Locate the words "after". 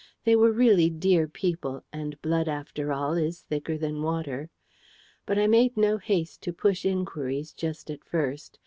2.47-2.91